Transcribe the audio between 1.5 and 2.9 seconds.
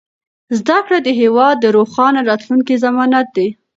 د روښانه راتلونکي